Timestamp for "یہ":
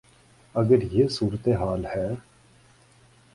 0.93-1.07